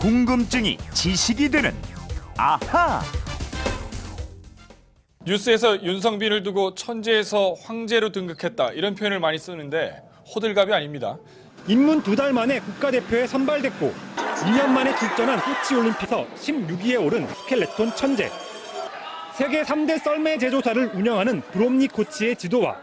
[0.00, 1.74] 궁금증이 지식이 되는
[2.36, 3.00] 아하.
[5.26, 10.00] 뉴스에서 윤성빈을 두고 천재에서 황제로 등극했다 이런 표현을 많이 쓰는데
[10.34, 11.18] 호들갑이 아닙니다.
[11.66, 18.30] 입문 두 달 만에 국가대표에 선발됐고 1년 만에 출전한 소치올림픽에서 16위에 오른 스켈레톤 천재.
[19.34, 22.76] 세계 3대 썰매 제조사를 운영하는 브롬리 코치의 지도와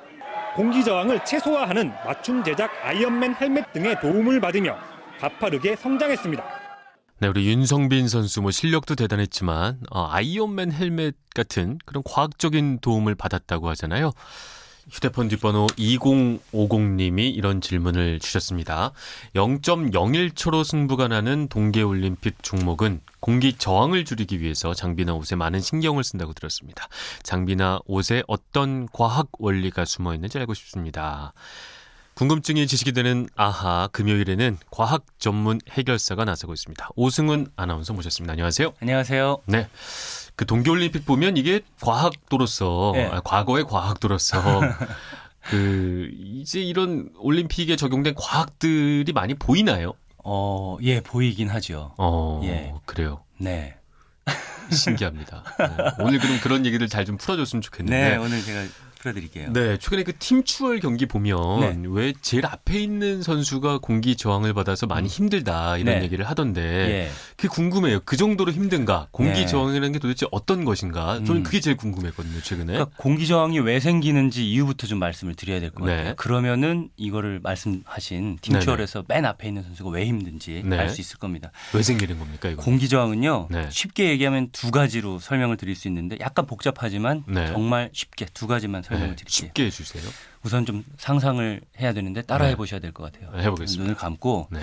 [0.55, 4.77] 공기 저항을 최소화하는 맞춤 제작 아이언맨 헬멧 등의 도움을 받으며
[5.20, 6.43] 가파르게 성장했습니다.
[7.19, 13.69] 네, 우리 윤성빈 선수 뭐 실력도 대단했지만 어, 아이언맨 헬멧 같은 그런 과학적인 도움을 받았다고
[13.69, 14.11] 하잖아요.
[14.89, 18.91] 휴대폰 뒷번호 2050님이 이런 질문을 주셨습니다.
[19.33, 26.88] 0.01초로 승부가 나는 동계올림픽 종목은 공기 저항을 줄이기 위해서 장비나 옷에 많은 신경을 쓴다고 들었습니다.
[27.23, 31.33] 장비나 옷에 어떤 과학 원리가 숨어 있는지 알고 싶습니다.
[32.15, 36.89] 궁금증이 지식이 되는 아하 금요일에는 과학 전문 해결사가 나서고 있습니다.
[36.95, 38.31] 오승훈 아나운서 모셨습니다.
[38.31, 38.73] 안녕하세요.
[38.80, 39.39] 안녕하세요.
[39.47, 39.67] 네.
[40.38, 43.05] 그 동계올림픽 보면 이게 과학도로서 네.
[43.07, 44.39] 아, 과거의 과학도로서
[45.49, 49.94] 그 이제 이런 올림픽에 적용된 과학들이 많이 보이나요?
[50.23, 51.94] 어, 예, 보이긴 하죠.
[51.97, 52.73] 어, 예.
[52.85, 53.23] 그래요.
[53.38, 53.75] 네.
[54.72, 55.44] 신기합니다.
[55.59, 56.03] 네.
[56.03, 58.17] 오늘 그럼 그런 얘기들 잘좀 풀어줬으면 네, 좋겠는데.
[58.17, 58.63] 오늘 제가
[59.06, 59.53] 풀어드릴게요.
[59.53, 61.88] 네, 최근에 그 팀추월 경기 보면 네.
[61.88, 66.03] 왜 제일 앞에 있는 선수가 공기 저항을 받아서 많이 힘들다 이런 네.
[66.03, 67.09] 얘기를 하던데 예.
[67.36, 68.00] 그게 궁금해요.
[68.06, 69.08] 그 정도로 힘든가?
[69.12, 69.45] 공기 네.
[69.45, 71.22] 저항이라는 게 도대체 어떤 것인가?
[71.25, 71.44] 저는 음.
[71.44, 72.73] 그게 제일 궁금했거든요, 최근에.
[72.73, 75.95] 그러니까 공기 저항이 왜 생기는지 이유부터 좀 말씀을 드려야 될것 네.
[75.97, 76.16] 같아요.
[76.16, 80.78] 그러면은 이거를 말씀하신 팀추월에서 맨 앞에 있는 선수가 왜 힘든지 네.
[80.78, 81.52] 알수 있을 겁니다.
[81.73, 82.64] 왜 생기는 겁니까, 이거?
[82.64, 83.50] 공기 저항은요.
[83.52, 83.67] 네.
[83.69, 87.47] 쉽게 얘기하면 두 가지로 설명을 드릴 수 있는데 약간 복잡하지만 네.
[87.47, 89.25] 정말 쉽게 두 가지만 설명 을 네, 드릴게요.
[89.27, 90.03] 쉽게 해주세요.
[90.43, 92.55] 우선 좀 상상을 해야 되는데 따라해 네.
[92.55, 93.31] 보셔야 될 것 같아요.
[93.39, 93.81] 해보겠습니다.
[93.83, 94.59] 눈을 감고 네,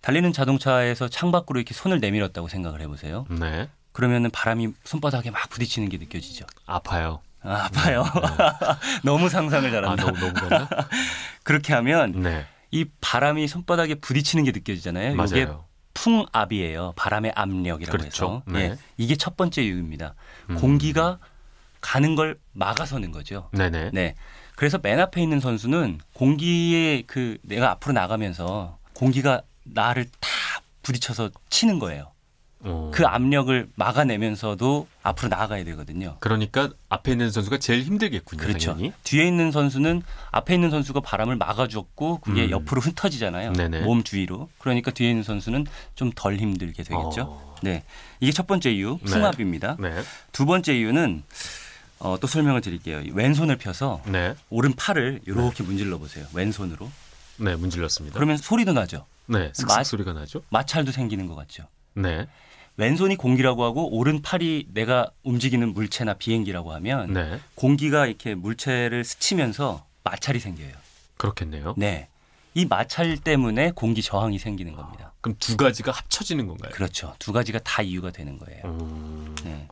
[0.00, 3.26] 달리는 자동차에서 창밖으로 이렇게 손을 내밀었다고 생각을 해보세요.
[3.28, 6.46] 네, 그러면은 바람이 손바닥에 막 부딪히는 게 느껴지죠.
[6.66, 7.20] 아파요.
[7.42, 8.04] 아, 아파요.
[9.04, 10.02] 너무 상상을 아, 잘한다.
[10.04, 10.68] 너무 너무 가나?
[11.44, 15.14] 그렇게 하면 네, 이 바람이 손바닥에 부딪히는 게 느껴지잖아요.
[15.14, 15.64] 이게 맞아요.
[15.94, 16.92] 풍압이에요.
[16.96, 18.24] 바람의 압력이라고 그렇죠.
[18.26, 18.42] 해서.
[18.46, 18.60] 네.
[18.70, 20.14] 예, 이게 첫 번째 이유입니다.
[20.50, 20.56] 음.
[20.56, 21.18] 공기가
[21.86, 23.48] 가는 걸 막아서는 거죠.
[23.52, 23.90] 네네.
[23.92, 24.16] 네.
[24.56, 30.28] 그래서 맨 앞에 있는 선수는 공기에 그 내가 앞으로 나가면서 공기가 나를 다
[30.82, 32.10] 부딪혀서 치는 거예요.
[32.60, 32.90] 어.
[32.92, 36.16] 그 압력을 막아내면서도 앞으로 나아가야 되거든요.
[36.18, 38.72] 그러니까 앞에 있는 선수가 제일 힘들겠군요, 그렇죠.
[38.72, 38.92] 당연히.
[39.04, 40.02] 뒤에 있는 선수는
[40.32, 42.50] 앞에 있는 선수가 바람을 막아줬고 그게 음.
[42.50, 43.52] 옆으로 흩어지잖아요.
[43.52, 43.82] 네네.
[43.82, 44.48] 몸 주위로.
[44.58, 47.22] 그러니까 뒤에 있는 선수는 좀 덜 힘들게 되겠죠.
[47.28, 47.54] 어.
[47.62, 47.84] 네.
[48.18, 49.12] 이게 첫 번째 이유, 네.
[49.12, 49.76] 풍압입니다.
[49.78, 50.02] 네,
[50.32, 51.22] 두 번째 이유는
[51.98, 53.00] 어, 또 설명을 드릴게요.
[53.00, 56.26] 이 왼손을 펴서 네, 오른 팔을 이렇게 문질러 보세요.
[56.34, 56.90] 왼손으로.
[57.38, 58.14] 네, 문질렀습니다.
[58.14, 59.06] 그러면 소리도 나죠.
[59.26, 60.42] 네, 슥슥 맛- 소리가 나죠.
[60.50, 61.64] 마찰도 생기는 것 같죠.
[61.94, 62.26] 네,
[62.76, 69.86] 왼손이 공기라고 하고 오른 팔이 내가 움직이는 물체나 비행기라고 하면 네, 공기가 이렇게 물체를 스치면서
[70.04, 70.72] 마찰이 생겨요.
[71.16, 71.74] 그렇겠네요.
[71.78, 72.08] 네.
[72.54, 75.12] 이 마찰 때문에 공기 저항이 생기는 겁니다.
[75.20, 76.72] 그럼 두 가지가 합쳐지는 건가요?
[76.72, 77.14] 그렇죠.
[77.18, 78.62] 두 가지가 다 이유가 되는 거예요.
[78.64, 79.66] 음, 네.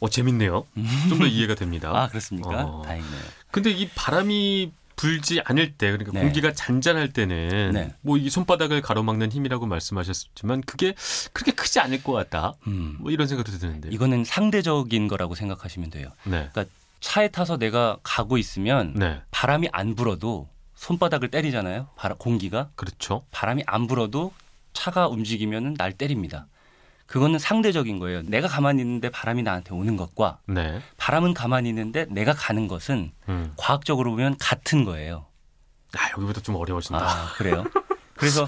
[0.00, 0.66] 어 재밌네요.
[1.08, 1.90] 좀 더 이해가 됩니다.
[1.94, 2.64] 아, 그렇습니까?
[2.64, 2.82] 어.
[2.82, 3.20] 다행이네요.
[3.50, 6.20] 근데 이 바람이 불지 않을 때 그러니까 네.
[6.22, 7.94] 공기가 잔잔할 때는 네.
[8.00, 10.94] 뭐이 손바닥을 가로막는 힘이라고 말씀하셨지만 그게
[11.32, 12.54] 그렇게 크지 않을 것 같다.
[12.66, 12.96] 음.
[13.00, 13.90] 뭐 이런 생각도 드는데.
[13.92, 16.08] 이거는 상대적인 거라고 생각하시면 돼요.
[16.24, 16.48] 네.
[16.52, 16.64] 그러니까
[17.00, 19.20] 차에 타서 내가 가고 있으면 네.
[19.30, 21.88] 바람이 안 불어도 손바닥을 때리잖아요.
[21.96, 23.24] 바람, 공기가 그렇죠.
[23.30, 24.32] 바람이 안 불어도
[24.72, 26.46] 차가 움직이면은 날 때립니다.
[27.08, 28.22] 그거는 상대적인 거예요.
[28.22, 30.80] 내가 가만히 있는데 바람이 나한테 오는 것과 네.
[30.98, 33.52] 바람은 가만히 있는데 내가 가는 것은 음.
[33.56, 35.26] 과학적으로 보면 같은 거예요.
[35.96, 37.02] 아, 여기부터 좀 어려워진다.
[37.02, 37.64] 아, 그래요?
[38.14, 38.46] 그래서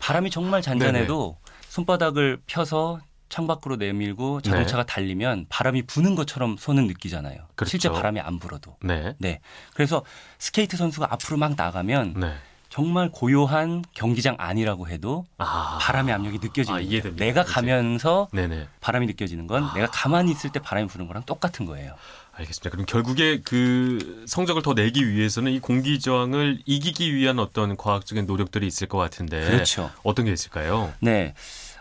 [0.00, 1.38] 바람이 정말 잔잔해도
[1.68, 2.98] 손바닥을 펴서
[3.28, 7.36] 창밖으로 내밀고 자동차가 달리면 바람이 부는 것처럼 손은 느끼잖아요.
[7.36, 7.46] 네.
[7.54, 7.70] 그렇죠.
[7.70, 8.76] 실제 바람이 안 불어도.
[8.82, 9.14] 네.
[9.18, 9.38] 네.
[9.72, 10.04] 그래서
[10.40, 12.34] 스케이트 선수가 앞으로 막 나가면 네.
[12.70, 15.78] 정말 고요한 경기장 안이라고 해도 아.
[15.82, 16.88] 바람의 압력이 느껴지는 아, 거예요.
[16.90, 17.24] 이해됩니다.
[17.24, 17.44] 내가.
[17.44, 18.68] 가면서 네네.
[18.80, 19.74] 바람이 느껴지는 건 아.
[19.74, 21.94] 내가 가만히 있을 때 바람이 부는 거랑 똑같은 거예요.
[22.32, 22.70] 알겠습니다.
[22.70, 28.66] 그럼 결국에 그 성적을 더 내기 위해서는 이 공기 저항을 이기기 위한 어떤 과학적인 노력들이
[28.68, 29.90] 있을 것 같은데 그렇죠.
[30.04, 30.92] 어떤 게 있을까요?
[31.00, 31.34] 네.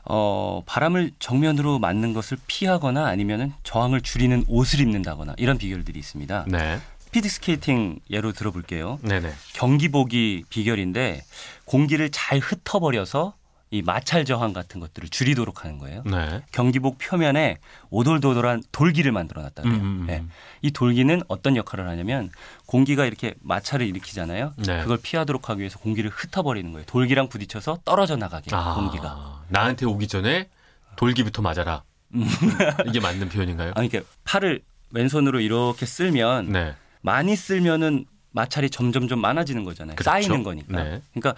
[0.05, 6.45] 어, 바람을 정면으로 맞는 것을 피하거나 아니면은 저항을 줄이는 옷을 입는다거나 이런 비결들이 있습니다.
[6.47, 6.79] 네.
[7.09, 8.99] 스피드 스케이팅 예로 들어볼게요.
[9.01, 9.33] 네네.
[9.53, 11.23] 경기복이 비결인데
[11.65, 13.33] 공기를 잘 흩어버려서
[13.71, 16.03] 이 마찰 저항 같은 것들을 줄이도록 하는 거예요.
[16.05, 16.41] 네.
[16.51, 17.57] 경기복 표면에
[17.89, 19.77] 오돌도돌한 돌기를 만들어 놨다 그래요.
[19.77, 20.05] 음, 음, 음.
[20.07, 20.23] 네.
[20.61, 22.29] 이 돌기는 어떤 역할을 하냐면
[22.67, 24.53] 공기가 이렇게 마찰을 일으키잖아요.
[24.57, 24.81] 네.
[24.81, 26.85] 그걸 피하도록 하기 위해서 공기를 흩어버리는 거예요.
[26.85, 29.43] 돌기랑 부딪혀서 떨어져 나가게 아, 공기가.
[29.49, 30.47] 나한테 오기 전에
[30.95, 31.81] 돌기부터 맞아라.
[32.85, 33.73] 이게 맞는 표현인가요?
[33.77, 34.61] 아니 이게 팔을
[34.91, 36.75] 왼손으로 이렇게 쓸면 네.
[37.01, 39.95] 많이 쓸면은 마찰이 점점점 많아지는 거잖아요.
[39.95, 40.09] 그렇죠.
[40.09, 40.83] 쌓이는 거니까.
[40.83, 41.01] 네.
[41.13, 41.35] 그러니까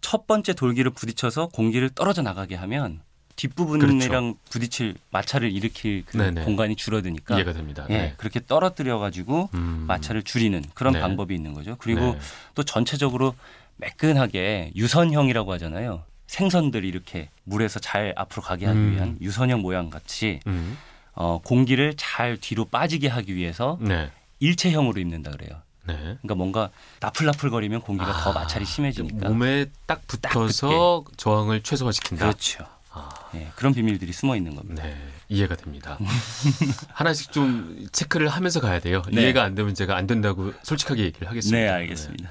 [0.00, 3.00] 첫 번째 돌기를 부딪혀서 공기를 떨어져 나가게 하면
[3.36, 6.30] 뒷부분이랑 부딪힐 마찰을 일으킬 그 그렇죠.
[6.30, 6.44] 네네.
[6.44, 7.86] 공간이 줄어드니까 이해가 됩니다.
[7.90, 8.14] 예, 네.
[8.16, 9.84] 그렇게 떨어뜨려 가지고 음.
[9.88, 11.00] 마찰을 줄이는 그런 네.
[11.00, 11.76] 방법이 있는 거죠.
[11.78, 12.18] 그리고 네.
[12.54, 13.34] 또 전체적으로
[13.76, 16.04] 매끈하게 유선형이라고 하잖아요.
[16.26, 18.92] 생선들이 이렇게 물에서 잘 앞으로 가게 하기 음.
[18.92, 20.76] 위한 유선형 모양 같이 음.
[21.12, 24.10] 어, 공기를 잘 뒤로 빠지게 하기 위해서 네.
[24.40, 25.62] 일체형으로 입는다 그래요.
[25.86, 25.94] 네.
[25.96, 26.70] 그러니까 뭔가
[27.00, 29.26] 나풀나풀거리면 공기가 더 마찰이 심해지니까.
[29.26, 32.24] 아, 몸에 딱 붙어서 저항을 최소화시킨다.
[32.24, 32.66] 그렇죠.
[32.90, 33.10] 아.
[33.34, 34.84] 예, 그런 비밀들이 숨어 있는 겁니다.
[34.84, 34.96] 네,
[35.28, 35.98] 이해가 됩니다.
[36.94, 39.02] 하나씩 좀 체크를 하면서 가야 돼요.
[39.10, 39.22] 네.
[39.22, 41.58] 이해가 안 되면 제가 안 된다고 솔직하게 얘기를 하겠습니다.
[41.58, 42.30] 네, 알겠습니다.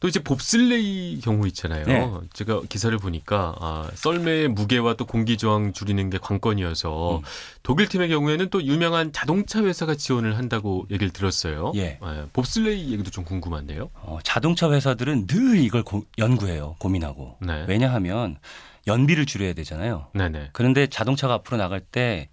[0.00, 1.84] 또 이제 봅슬레이 경우 있잖아요.
[1.84, 2.10] 네.
[2.32, 7.22] 제가 기사를 보니까 아, 썰매의 무게와 또 공기 저항 줄이는 게 관건이어서 음.
[7.62, 11.72] 독일 팀의 경우에는 또 유명한 자동차 회사가 지원을 한다고 얘기를 들었어요.
[11.76, 11.98] 예.
[12.32, 13.90] 봅슬레이 얘기도 좀 궁금한데요.
[13.96, 16.76] 어, 자동차 회사들은 늘 이걸 고- 연구해요.
[16.78, 17.36] 고민하고.
[17.42, 17.66] 네.
[17.68, 18.38] 왜냐하면
[18.86, 20.06] 연비를 줄여야 되잖아요.
[20.14, 20.48] 네네.
[20.54, 22.30] 그런데 자동차가 앞으로 나갈 때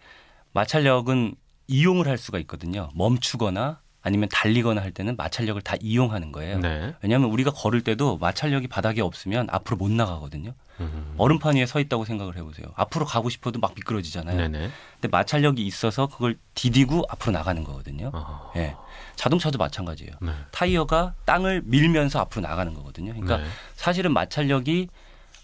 [0.53, 1.35] 마찰력은
[1.67, 2.89] 이용을 할 수가 있거든요.
[2.95, 6.59] 멈추거나 아니면 달리거나 할 때는 마찰력을 다 이용하는 거예요.
[6.59, 6.95] 네.
[7.01, 10.53] 왜냐하면 우리가 걸을 때도 마찰력이 바닥에 없으면 앞으로 못 나가거든요.
[10.79, 11.13] 음.
[11.17, 12.67] 얼음판 위에 서 있다고 생각을 해보세요.
[12.75, 14.37] 앞으로 가고 싶어도 막 미끄러지잖아요.
[14.37, 14.69] 네네.
[14.93, 18.11] 근데 마찰력이 있어서 그걸 디디고 앞으로 나가는 거거든요.
[18.13, 18.75] 아, 예.
[19.17, 20.13] 자동차도 마찬가지예요.
[20.21, 20.31] 네.
[20.51, 23.11] 타이어가 땅을 밀면서 앞으로 나가는 거거든요.
[23.11, 23.43] 그러니까 네.
[23.75, 24.87] 사실은 마찰력이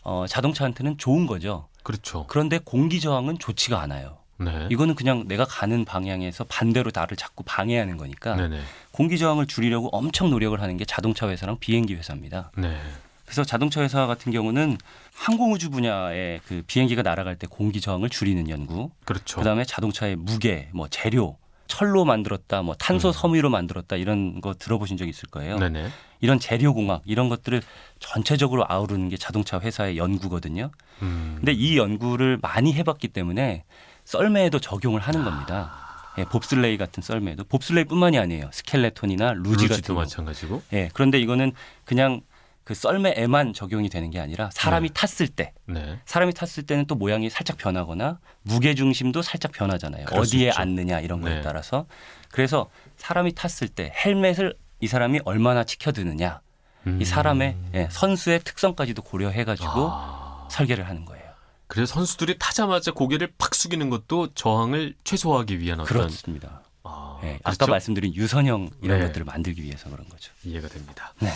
[0.03, 1.67] 어, 자동차한테는 좋은 거죠.
[1.83, 2.25] 그렇죠.
[2.29, 4.19] 그런데 공기 저항은 좋지가 않아요.
[4.45, 4.67] 네.
[4.69, 8.59] 이거는 그냥 내가 가는 방향에서 반대로 나를 자꾸 방해하는 거니까 네네.
[8.91, 12.51] 공기 저항을 줄이려고 엄청 노력을 하는 게 자동차 회사랑 비행기 회사입니다.
[12.57, 12.77] 네.
[13.25, 14.77] 그래서 자동차 회사 같은 경우는
[15.15, 19.37] 항공우주 분야의 그 비행기가 날아갈 때 공기 저항을 줄이는 연구, 그렇죠.
[19.37, 21.37] 그다음에 자동차의 무게, 뭐 재료,
[21.67, 23.13] 철로 만들었다, 뭐 탄소 음.
[23.13, 25.57] 섬유로 만들었다 이런 거 들어보신 적 있을 거예요.
[25.57, 25.87] 네네.
[26.19, 27.61] 이런 재료 공학 이런 것들을
[27.99, 30.69] 전체적으로 아우르는 게 자동차 회사의 연구거든요.
[31.01, 31.33] 음.
[31.37, 33.63] 근데 이 연구를 많이 해봤기 때문에
[34.05, 35.71] 썰매에도 적용을 하는 겁니다.
[36.17, 38.49] 예, 봅슬레이 같은 썰매도 봅슬레이뿐만이 아니에요.
[38.51, 40.01] 스켈레톤이나 루지 같은 루지도 거.
[40.01, 40.61] 마찬가지고.
[40.73, 41.53] 예, 그런데 이거는
[41.85, 42.21] 그냥
[42.63, 45.99] 그 썰매에만 적용이 되는 게 아니라 사람이 탔을 때 네.
[46.05, 50.05] 사람이 탔을 때는 또 모양이 살짝 변하거나 무게 중심도 살짝 변하잖아요.
[50.11, 50.61] 어디에 있죠.
[50.61, 51.41] 앉느냐 이런 거에 네.
[51.41, 51.87] 따라서
[52.31, 56.39] 그래서 사람이 탔을 때 헬멧을 이 사람이 얼마나 지켜드느냐
[56.87, 57.01] 음.
[57.01, 60.47] 이 사람의 예, 선수의 특성까지도 고려해가지고 아.
[60.49, 61.32] 설계를 하는 거예요.
[61.73, 66.61] 그래서 선수들이 타자마자 고개를 팍 숙이는 것도 저항을 최소화하기 위한 어떤 그렇습니다.
[66.83, 67.63] 아, 예, 그렇죠?
[67.63, 69.07] 아까 말씀드린 유선형 이런 네.
[69.07, 70.31] 것들을 만들기 위해서 그런 거죠.
[70.43, 71.15] 이해가 됩니다.
[71.19, 71.31] 네.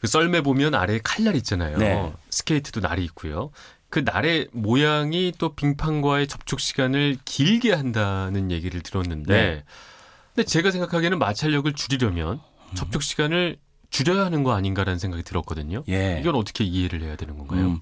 [0.00, 1.76] 그 썰매 보면 아래에 칼날 있잖아요.
[1.76, 2.14] 네.
[2.30, 3.50] 스케이트도 날이 있고요.
[3.90, 9.64] 그 날의 모양이 또 빙판과의 접촉 시간을 길게 한다는 얘기를 들었는데, 네.
[10.34, 12.40] 근데 제가 생각하기에는 마찰력을 줄이려면
[12.74, 13.58] 접촉 시간을
[13.90, 15.84] 줄여야 하는 거 아닌가라는 생각이 들었거든요.
[15.90, 16.18] 예.
[16.20, 17.66] 이건 어떻게 이해를 해야 되는 건가요?
[17.66, 17.80] 음,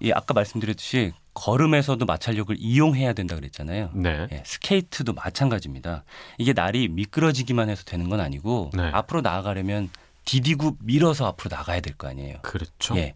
[0.00, 3.90] 이 아까 말씀드렸듯이 걸음에서도 마찰력을 이용해야 된다 그랬잖아요.
[3.94, 4.26] 네.
[4.32, 6.04] 예, 스케이트도 마찬가지입니다.
[6.38, 8.82] 이게 날이 미끄러지기만 해서 되는 건 아니고 네.
[8.92, 9.90] 앞으로 나아가려면
[10.24, 12.38] 디디고 밀어서 앞으로 나가야 될 거 아니에요.
[12.42, 12.96] 그렇죠.
[12.96, 13.14] 예.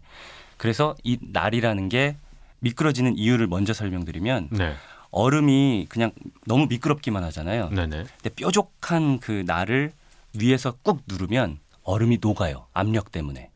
[0.57, 2.15] 그래서 이 날이라는 게
[2.59, 4.75] 미끄러지는 이유를 먼저 설명드리면 네.
[5.09, 6.11] 얼음이 그냥
[6.45, 7.69] 너무 미끄럽기만 하잖아요.
[7.69, 8.03] 네네.
[8.03, 9.91] 근데 뾰족한 그 날을
[10.39, 12.67] 위에서 꾹 누르면 얼음이 녹아요.
[12.73, 13.49] 압력 때문에.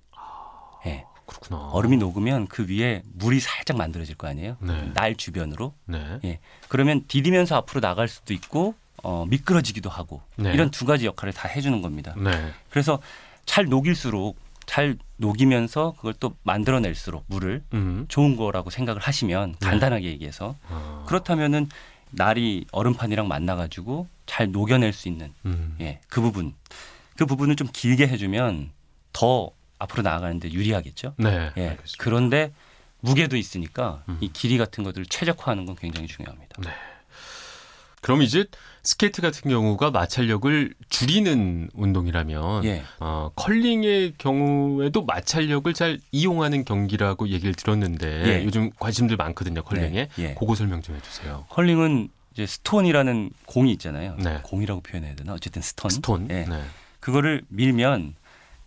[1.25, 1.31] 예.
[1.31, 1.69] 그렇구나.
[1.71, 4.57] 얼음이 녹으면 그 위에 물이 살짝 만들어질 거 아니에요.
[4.59, 4.91] 네.
[4.93, 5.73] 날 주변으로.
[5.85, 6.19] 네.
[6.23, 6.39] 예.
[6.69, 10.51] 그러면 디디면서 앞으로 나갈 수도 있고 어, 미끄러지기도 하고 네.
[10.53, 12.15] 이런 두 가지 역할을 다 해주는 겁니다.
[12.17, 12.51] 네.
[12.69, 12.99] 그래서
[13.45, 18.05] 잘 녹일수록 잘 녹이면서 그걸 또 만들어낼수록 물을 음.
[18.07, 19.67] 좋은 거라고 생각을 하시면 네.
[19.67, 21.03] 간단하게 얘기해서 아.
[21.07, 21.69] 그렇다면은
[22.11, 25.75] 날이 얼음판이랑 만나가지고 잘 녹여낼 수 있는 음.
[25.81, 26.53] 예, 그 부분
[27.15, 28.71] 그 부분을 좀 길게 해주면
[29.13, 31.15] 더 앞으로 나아가는데 유리하겠죠.
[31.17, 31.51] 네.
[31.57, 31.69] 예.
[31.69, 31.97] 알겠습니다.
[31.97, 32.53] 그런데
[33.01, 34.17] 무게도 있으니까 음.
[34.21, 36.61] 이 길이 같은 것들을 최적화하는 건 굉장히 중요합니다.
[36.61, 36.69] 네.
[38.01, 38.45] 그럼 이제
[38.83, 42.83] 스케이트 같은 경우가 마찰력을 줄이는 운동이라면 예.
[42.99, 48.45] 어, 컬링의 경우에도 마찰력을 잘 이용하는 경기라고 얘기를 들었는데 예.
[48.45, 50.35] 요즘 관심들 많거든요 컬링에 네, 예.
[50.35, 51.47] 그거 설명 좀 해주세요.
[51.49, 54.17] 컬링은 이제 스톤이라는 공이 있잖아요.
[54.19, 54.39] 네.
[54.43, 55.33] 공이라고 표현해야 되나?
[55.33, 55.89] 어쨌든 스톤.
[55.89, 56.27] 스톤.
[56.29, 56.45] 예.
[56.47, 56.61] 네.
[56.99, 58.13] 그거를 밀면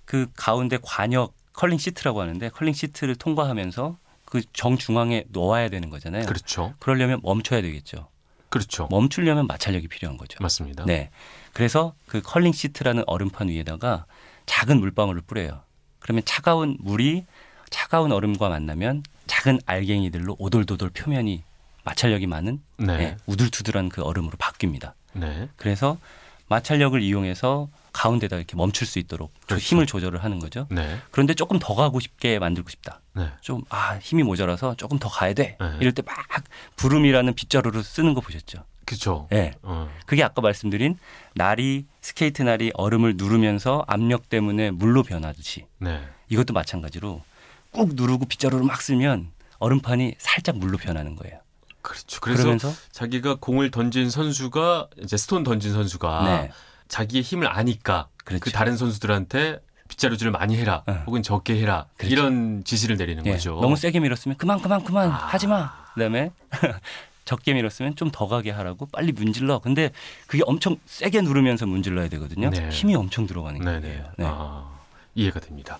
[0.09, 6.25] 그 가운데 과녁 컬링 시트라고 하는데 컬링 시트를 통과하면서 그 정중앙에 놓아야 되는 거잖아요.
[6.25, 6.73] 그렇죠.
[6.79, 8.09] 그러려면 멈춰야 되겠죠.
[8.49, 8.89] 그렇죠.
[8.91, 10.39] 멈추려면 마찰력이 필요한 거죠.
[10.41, 10.87] 맞습니다.
[10.87, 11.11] 네.
[11.53, 14.07] 그래서 그 컬링 시트라는 얼음판 위에다가
[14.47, 15.61] 작은 물방울을 뿌려요.
[15.99, 17.27] 그러면 차가운 물이
[17.69, 21.43] 차가운 얼음과 만나면 작은 알갱이들로 오돌도돌 표면이
[21.85, 22.93] 마찰력이 많은 네.
[22.95, 24.95] 예, 우둘투둘한 그 얼음으로 바뀝니다.
[25.13, 25.51] 네.
[25.57, 25.99] 그래서
[26.49, 29.63] 마찰력을 이용해서 가운데다 이렇게 멈출 수 있도록 조- 그렇죠.
[29.65, 30.67] 힘을 조절을 하는 거죠.
[30.71, 30.99] 네.
[31.11, 33.01] 그런데 조금 더 가고 싶게 만들고 싶다.
[33.15, 33.31] 네.
[33.41, 35.57] 좀아 힘이 모자라서 조금 더 가야 돼.
[35.61, 35.77] 네.
[35.81, 36.17] 이럴 때 막
[36.77, 38.65] broom이라는 빗자루를 쓰는 거 보셨죠?
[38.87, 39.29] 그렇죠.
[39.33, 39.53] 예.
[39.63, 39.91] 어.
[40.07, 40.99] 그게 아까 말씀드린
[41.35, 46.01] 날이 스케이트 날이 얼음을 누르면서 압력 때문에 물로 변하듯이 네.
[46.31, 47.23] 이것도 마찬가지로
[47.71, 51.39] 꾹 누르고 빗자루를 막 쓸면 얼음판이 살짝 물로 변하는 거예요.
[51.83, 52.21] 그렇죠.
[52.21, 52.57] 그래서
[52.93, 56.51] 자기가 공을 던진 선수가 이제 스톤 던진 선수가 네.
[56.89, 58.43] 자기의 힘을 아니까 그렇죠.
[58.43, 61.03] 그 다른 선수들한테 빗자루질을 많이 해라 어.
[61.07, 62.13] 혹은 적게 해라 그렇죠.
[62.13, 63.59] 이런 지시를 내리는 예, 거죠.
[63.61, 65.15] 너무 세게 밀었으면 그만 그만 그만 아.
[65.15, 65.73] 하지 마.
[65.95, 66.31] 그다음에
[67.25, 69.59] 적게 밀었으면 좀 더 가게 하라고 빨리 문질러.
[69.61, 69.91] 근데
[70.27, 72.51] 그게 엄청 세게 누르면서 문질러야 되거든요.
[72.51, 72.69] 네.
[72.71, 73.61] 힘이 엄청 들어가는.
[73.61, 73.81] 거예요.
[74.17, 74.25] 네.
[74.27, 74.71] 아,
[75.15, 75.79] 이해가 됩니다.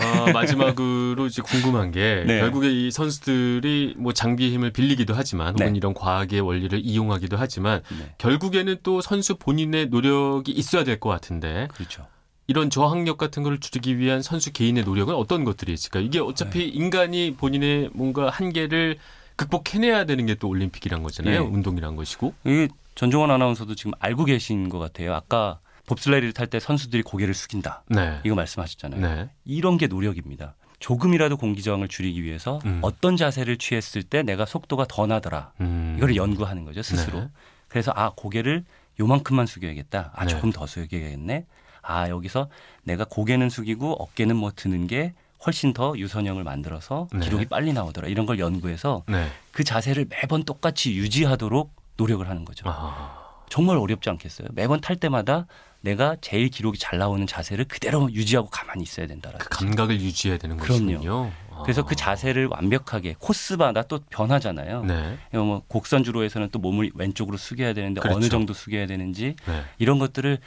[0.00, 2.40] 아, 마지막으로 이제 궁금한 게 네.
[2.40, 5.76] 결국에 이 선수들이 뭐 장비의 힘을 빌리기도 하지만 혹은 네.
[5.76, 8.14] 이런 과학의 원리를 이용하기도 하지만 네.
[8.18, 12.06] 결국에는 또 선수 본인의 노력이 있어야 될 것 같은데 그렇죠.
[12.48, 16.02] 이런 저항력 같은 걸 줄이기 위한 선수 개인의 노력은 어떤 것들이 있을까요?
[16.02, 16.64] 이게 어차피 네.
[16.66, 18.96] 인간이 본인의 뭔가 한계를
[19.36, 21.42] 극복해내야 되는 게 또 올림픽이란 거잖아요.
[21.42, 21.46] 네.
[21.46, 22.34] 운동이란 것이고.
[22.46, 25.14] 이 전종원 아나운서도 지금 알고 계신 것 같아요.
[25.14, 27.82] 아까 봅슬레이를 탈 때 선수들이 고개를 숙인다.
[27.88, 28.20] 네.
[28.24, 29.00] 이거 말씀하셨잖아요.
[29.00, 29.30] 네.
[29.44, 30.54] 이런 게 노력입니다.
[30.78, 32.78] 조금이라도 공기 저항을 줄이기 위해서 음.
[32.82, 35.52] 어떤 자세를 취했을 때 내가 속도가 더 나더라.
[35.60, 35.94] 음.
[35.98, 37.20] 이거를 연구하는 거죠 스스로.
[37.20, 37.28] 네.
[37.66, 38.64] 그래서 아 고개를
[39.00, 40.12] 요만큼만 숙여야겠다.
[40.14, 40.30] 아 네.
[40.30, 41.46] 조금 더 숙여야겠네.
[41.82, 42.48] 아 여기서
[42.84, 45.14] 내가 고개는 숙이고 어깨는 뭐 드는 게
[45.44, 47.20] 훨씬 더 유선형을 만들어서 네.
[47.20, 48.08] 기록이 빨리 나오더라.
[48.08, 49.28] 이런 걸 연구해서 네.
[49.52, 52.68] 그 자세를 매번 똑같이 유지하도록 노력을 하는 거죠.
[52.68, 53.27] 아.
[53.48, 54.48] 정말 어렵지 않겠어요?
[54.52, 55.46] 매번 탈 때마다
[55.80, 60.56] 내가 제일 기록이 잘 나오는 자세를 그대로 유지하고 가만히 있어야 된다라는 그 감각을 유지해야 되는.
[60.56, 61.30] 것이군요.
[61.50, 61.62] 아.
[61.62, 64.84] 그래서 그 자세를 완벽하게 코스마다 또 변하잖아요.
[64.84, 65.18] 네.
[65.32, 68.16] 뭐 곡선 주로에서는 또 몸을 왼쪽으로 숙여야 되는데 그렇죠.
[68.16, 69.64] 어느 정도 숙여야 되는지 네.
[69.78, 70.38] 이런 것들을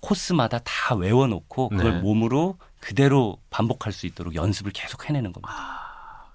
[0.00, 2.00] 코스마다 다 외워놓고 그걸 네.
[2.00, 5.83] 몸으로 그대로 반복할 수 있도록 연습을 계속 해내는 겁니다.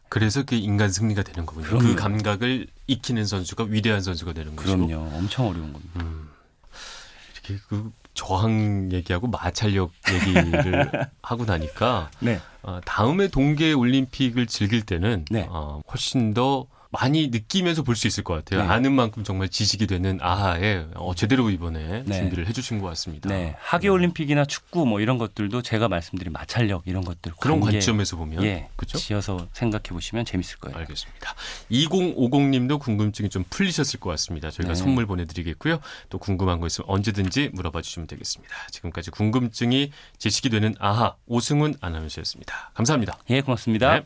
[0.09, 1.67] 그래서 그 인간 승리가 되는 거군요.
[1.67, 1.95] 그 그럼요.
[1.95, 4.87] 감각을 익히는 선수가 위대한 선수가 되는 것이고.
[4.87, 5.15] 그럼요.
[5.15, 6.01] 엄청 어려운 겁니다.
[6.01, 6.29] 음.
[7.33, 10.89] 이렇게 그 저항 얘기하고 마찰력 얘기를
[11.21, 12.41] 하고 나니까 네.
[12.63, 15.47] 어, 다음에 동계 올림픽을 즐길 때는 네.
[15.49, 18.63] 어, 훨씬 더 많이 느끼면서 볼 수 있을 것 같아요.
[18.63, 18.69] 네.
[18.69, 22.17] 아는 만큼 정말 지식이 되는 아하에 어, 제대로 이번에 네.
[22.17, 23.29] 준비를 해주신 것 같습니다.
[23.29, 23.55] 네.
[23.59, 28.69] 하계 올림픽이나 축구 뭐 이런 것들도 제가 말씀드린 마찰력 이런 것들 그런 관점에서 보면 예,
[28.77, 28.97] 그렇죠?
[28.97, 30.77] 지어서 생각해 보시면 재밌을 거예요.
[30.77, 31.35] 알겠습니다.
[31.69, 34.49] 2050님도 궁금증이 좀 풀리셨을 것 같습니다.
[34.49, 34.79] 저희가 네.
[34.79, 35.79] 선물 보내드리겠고요.
[36.09, 38.53] 또 궁금한 거 있으면 언제든지 물어봐 주시면 되겠습니다.
[38.71, 42.71] 지금까지 궁금증이 제식이 되는 아하 오승훈 아나운서였습니다.
[42.73, 43.17] 감사합니다.
[43.29, 43.93] 예, 고맙습니다.
[43.99, 44.05] 네.